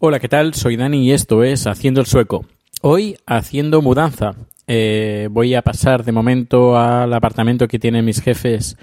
[0.00, 0.54] Hola, ¿qué tal?
[0.54, 2.44] Soy Dani y esto es Haciendo el Sueco.
[2.82, 4.36] Hoy haciendo mudanza.
[4.68, 8.76] Eh, voy a pasar de momento al apartamento que tienen mis jefes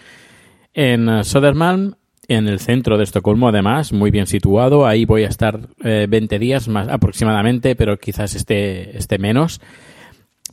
[0.73, 1.93] en eh, Södermalm,
[2.27, 4.86] en el centro de Estocolmo, además, muy bien situado.
[4.86, 9.61] Ahí voy a estar eh, 20 días más aproximadamente, pero quizás esté, esté menos.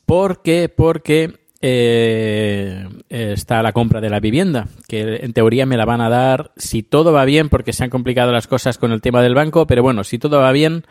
[0.06, 0.68] ¿Por qué?
[0.68, 6.10] Porque eh, está la compra de la vivienda, que en teoría me la van a
[6.10, 9.34] dar si todo va bien, porque se han complicado las cosas con el tema del
[9.34, 10.84] banco, pero bueno, si todo va bien,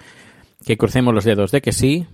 [0.65, 2.07] que crucemos los dedos de que sí,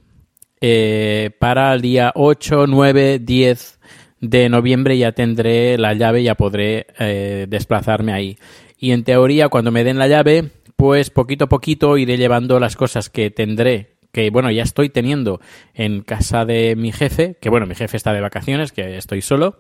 [0.60, 3.80] eh, para el día 8, 9, 10
[4.22, 8.38] de noviembre ya tendré la llave, ya podré eh, desplazarme ahí.
[8.80, 12.76] Y en teoría, cuando me den la llave, pues poquito a poquito iré llevando las
[12.76, 15.40] cosas que tendré, que bueno, ya estoy teniendo
[15.76, 19.60] en casa de mi jefe, que bueno, mi jefe está de vacaciones, que estoy solo,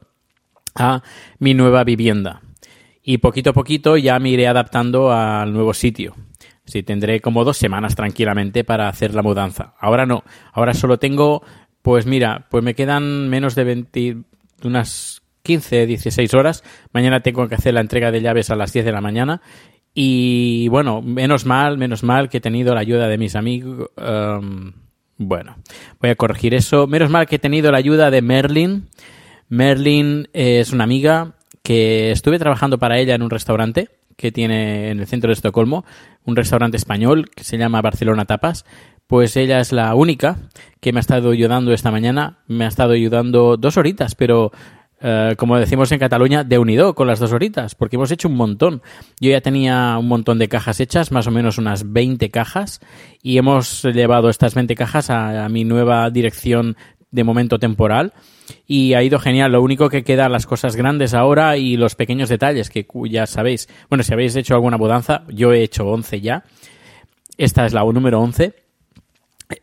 [0.74, 1.04] a
[1.38, 2.42] mi nueva vivienda.
[3.04, 6.16] Y poquito a poquito ya me iré adaptando al nuevo sitio.
[6.66, 9.76] Sí, tendré como dos semanas tranquilamente para hacer la mudanza.
[9.80, 11.44] Ahora no, ahora solo tengo,
[11.84, 14.18] pues mira, pues me quedan menos de 20,
[14.64, 16.64] unas 15, 16 horas.
[16.94, 19.40] Mañana tengo que hacer la entrega de llaves a las 10 de la mañana.
[20.00, 23.90] Y bueno, menos mal, menos mal que he tenido la ayuda de mis amigos.
[23.98, 24.74] um,
[25.18, 25.56] bueno,
[26.00, 26.86] voy a corregir eso.
[26.86, 28.90] Menos mal que he tenido la ayuda de Merlin.
[29.50, 35.00] Merlin es una amiga que estuve trabajando para ella en un restaurante que tiene en
[35.00, 35.84] el centro de Estocolmo,
[36.26, 38.66] un restaurante español que se llama Barcelona Tapas.
[39.08, 40.38] Pues ella es la única
[40.80, 42.38] que me ha estado ayudando esta mañana.
[42.46, 44.52] Me ha estado ayudando dos horitas, pero
[45.00, 48.36] eh, como decimos en Cataluña, de unido con las dos horitas, porque hemos hecho un
[48.36, 48.82] montón.
[49.20, 52.82] Yo ya tenía un montón de cajas hechas, más o menos unas 20 cajas,
[53.22, 56.78] y hemos llevado estas 20 cajas a, mi nueva dirección
[57.12, 58.14] de momento temporal
[58.66, 59.52] y ha ido genial.
[59.52, 63.70] Lo único que queda las cosas grandes ahora y los pequeños detalles que ya sabéis.
[63.90, 66.44] Bueno, si habéis hecho alguna mudanza, yo he hecho 11 ya.
[67.38, 68.67] Esta es la número 11.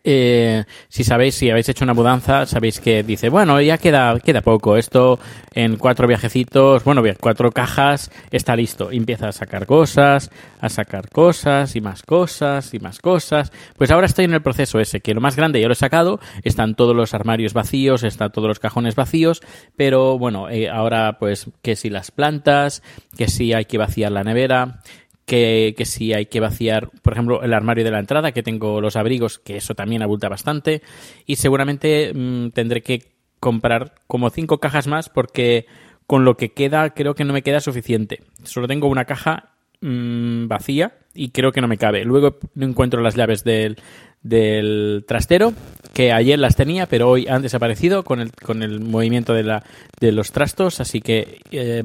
[0.03, 4.41] Eh, si sabéis, si habéis hecho una mudanza, sabéis que dice, bueno, ya queda, queda
[4.41, 4.77] poco.
[4.77, 5.19] Esto
[5.55, 8.91] en cuatro viajecitos, bueno, bien, cuatro cajas, está listo.
[8.91, 10.31] Empieza a sacar cosas,
[10.61, 13.53] a sacar cosas y más cosas y más cosas.
[13.77, 16.19] Pues ahora estoy en el proceso ese, que lo más grande ya lo he sacado,
[16.43, 19.43] están todos los armarios vacíos, están todos los cajones vacíos,
[19.77, 22.83] pero bueno, eh, ahora pues que si las plantas,
[23.19, 24.81] que si hay que vaciar la nevera,
[25.27, 28.97] que, si hay que vaciar, por ejemplo, el armario de la entrada, que tengo los
[28.97, 30.83] abrigos, que eso también abulta bastante,
[31.27, 35.67] y seguramente mm, tendré que comprar como cinco cajas más porque
[36.07, 38.23] con lo que queda creo que no me queda suficiente.
[38.43, 42.05] Solo tengo una caja mm, vacía y creo que no me cabe.
[42.05, 43.77] Luego no encuentro las llaves del,
[44.23, 45.53] del trastero,
[45.93, 49.63] que ayer las tenía, pero hoy han desaparecido con el, con el movimiento de, la,
[50.01, 51.85] de los trastos, así que eh,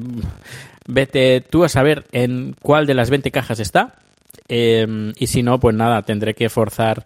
[0.90, 3.94] vete tú a saber en cuál de las 20 cajas está.
[4.48, 7.04] eh, y si no, pues nada, tendré que forzar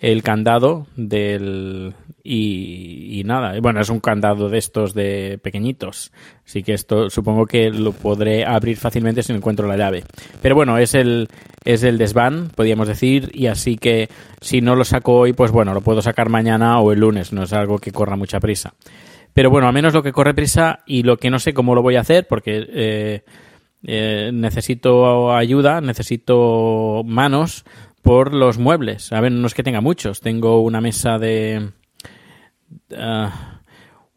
[0.00, 6.12] el candado del y, y nada bueno es un candado de estos de pequeñitos
[6.44, 10.04] así que esto supongo que lo podré abrir fácilmente si encuentro la llave
[10.42, 11.28] pero bueno es el
[11.64, 15.72] es el desván podríamos decir y así que si no lo saco hoy pues bueno
[15.72, 18.74] lo puedo sacar mañana o el lunes no es algo que corra mucha prisa
[19.36, 21.82] pero bueno, a menos lo que corre prisa y lo que no sé cómo lo
[21.82, 23.22] voy a hacer, porque eh,
[23.86, 27.66] eh, necesito ayuda, necesito manos
[28.00, 29.12] por los muebles.
[29.12, 30.22] A ver, no es que tenga muchos.
[30.22, 31.68] Tengo una mesa de
[32.96, 33.60] ah,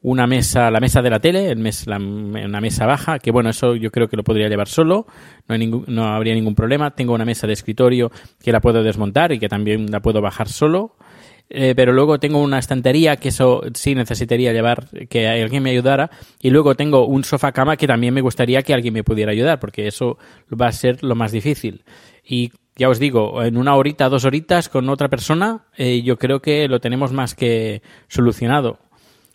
[0.01, 3.49] una mesa, la mesa de la tele, el mes, la- una mesa baja, que bueno,
[3.49, 5.05] eso yo creo que lo podría llevar solo,
[5.49, 5.57] no,
[5.87, 6.91] no habría ningún problema.
[6.91, 8.09] Tengo una mesa de escritorio
[8.41, 10.95] que la puedo desmontar y que también la puedo bajar solo.
[11.51, 16.11] Eh, pero luego tengo una estantería que eso sí necesitaría llevar, que alguien me ayudara.
[16.41, 19.59] Y luego tengo un sofá cama que también me gustaría que alguien me pudiera ayudar,
[19.59, 20.17] porque eso
[20.49, 21.83] va a ser lo más difícil.
[22.23, 26.39] Y ya os digo, en una horita, dos horitas con otra persona, eh, yo creo
[26.41, 28.79] que lo tenemos más que solucionado.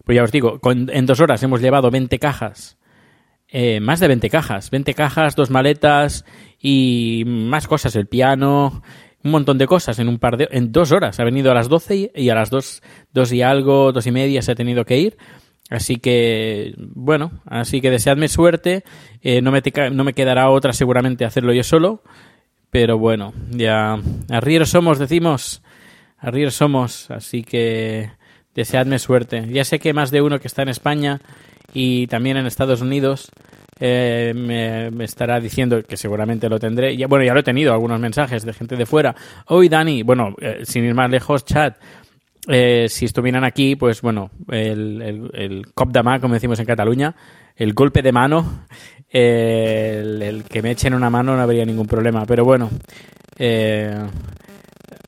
[0.05, 2.79] Pues ya os digo, con- en dos horas hemos llevado 20 cajas.
[3.49, 4.71] Eh, más de 20 cajas.
[4.71, 6.25] 20 cajas, dos maletas
[6.61, 7.95] y más cosas.
[7.97, 8.83] El piano,
[9.25, 10.49] un montón de cosas en un par de...
[10.51, 11.19] En dos horas.
[11.19, 12.83] Ha venido a las 12 y, a las 2,
[13.13, 15.17] dos y algo, dos y media se ha tenido que ir.
[15.71, 18.85] Así que, bueno, así que deseadme suerte.
[19.23, 19.63] Eh, no, me
[19.93, 22.03] no me quedará otra seguramente hacerlo yo solo.
[22.71, 23.99] Pero bueno, ya...
[24.31, 25.63] Arrieros somos, decimos.
[26.19, 27.11] Arrieros somos.
[27.11, 28.11] Así que
[28.55, 29.47] deseadme suerte.
[29.51, 31.23] Ya sé que más de uno que está en España
[31.75, 33.31] y también en Estados Unidos
[33.81, 36.97] eh, me, estará diciendo que seguramente lo tendré.
[36.97, 39.15] Ya, bueno, ya lo he tenido, algunos mensajes de gente de fuera.
[39.49, 41.77] Hoy, Dani, bueno, eh, sin ir más lejos, chat.
[42.49, 47.15] eh, si estuvieran aquí, pues bueno, el, el, el cop de como decimos en Cataluña,
[47.57, 48.67] el golpe de mano,
[49.11, 52.25] el, el que me echen una mano no habría ningún problema.
[52.25, 52.71] Pero bueno,
[53.39, 53.99] eh,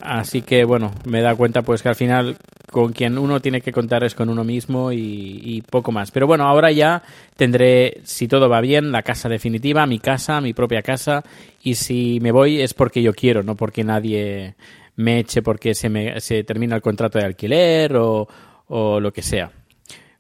[0.07, 2.37] Así que bueno, me da cuenta pues que al final
[2.77, 6.11] con quien uno tiene que contar es con uno mismo y, y poco más.
[6.11, 7.03] Pero bueno, ahora ya
[7.35, 11.25] tendré, si todo va bien, la casa definitiva, mi casa, mi propia casa.
[11.63, 14.57] Y si me voy es porque yo quiero, no porque nadie
[14.95, 18.29] me eche porque se, me, se termina el contrato de alquiler o,
[18.67, 19.51] o lo que sea.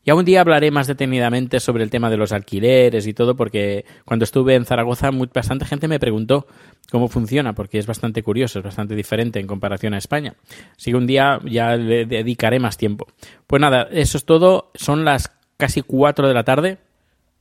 [0.06, 3.84] Ya un día hablaré más detenidamente sobre el tema de los alquileres y todo, porque
[4.04, 6.46] cuando estuve en Zaragoza, bastante gente me preguntó
[6.92, 10.34] cómo funciona, porque es bastante curioso, es bastante diferente en comparación a España.
[10.76, 13.08] Así que un día ya le dedicaré más tiempo.
[13.48, 14.70] Pues nada, eso es todo.
[14.76, 16.78] Son las casi 4 de la tarde.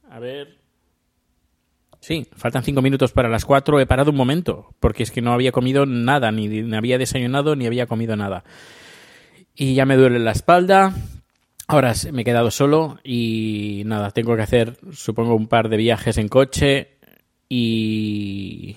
[0.10, 0.58] A ver.
[2.00, 3.80] Sí, faltan cinco minutos para las 4.
[3.80, 7.68] He parado un momento, porque es que no había comido nada, ni había desayunado, ni
[7.68, 8.44] había comido nada.
[9.54, 10.96] Y ya me duele la espalda.
[11.68, 16.18] Ahora me he quedado solo y nada, tengo que hacer, supongo, un par de viajes
[16.18, 16.98] en coche
[17.50, 18.76] y,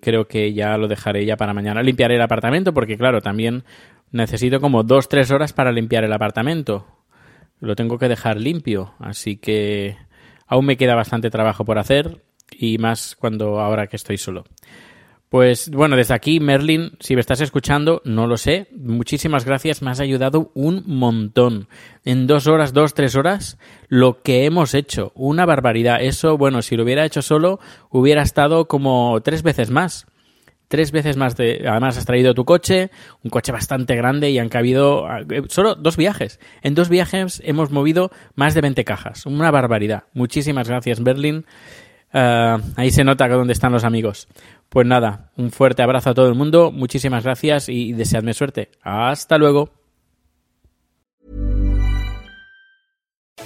[0.00, 1.82] creo que ya lo dejaré ya para mañana.
[1.82, 3.64] Limpiaré el apartamento porque, claro, también
[4.10, 6.86] necesito como dos, tres horas para limpiar el apartamento.
[7.60, 9.96] Lo tengo que dejar limpio, así que
[10.46, 14.44] aún me queda bastante trabajo por hacer y más cuando ahora que estoy solo.
[15.28, 18.68] Pues bueno, desde aquí, Merlin, si me estás escuchando, no lo sé.
[18.74, 21.68] Muchísimas gracias, me has ayudado un montón.
[22.04, 23.58] En dos horas, dos, tres horas,
[23.88, 25.12] lo que hemos hecho.
[25.14, 26.00] Una barbaridad.
[26.00, 27.60] Eso, bueno, si lo hubiera hecho solo,
[27.90, 30.06] hubiera estado como tres veces más.
[30.68, 31.64] Tres veces más de.
[31.66, 32.90] Además, has traído tu coche,
[33.22, 35.06] un coche bastante grande y han cabido.
[35.30, 36.40] eh, Solo dos viajes.
[36.62, 39.24] En dos viajes hemos movido más de 20 cajas.
[39.26, 40.04] Una barbaridad.
[40.12, 41.44] Muchísimas gracias, Berlin.
[42.12, 44.28] Ah, ahí se nota dónde están los amigos.
[44.68, 48.70] Pues nada, un fuerte abrazo a todo el mundo, muchísimas gracias y deseadme suerte.
[48.82, 49.70] Hasta luego.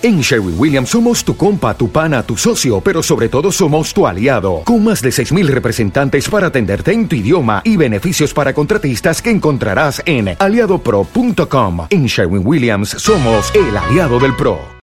[0.02, 4.04] En Sherwin Williams somos tu compa, tu pana, tu socio, pero sobre todo somos tu
[4.04, 9.22] aliado, con más de 6.000 representantes para atenderte en tu idioma y beneficios para contratistas
[9.22, 11.86] que encontrarás en aliadopro.com.
[11.90, 14.81] En Sherwin Williams somos el aliado del PRO.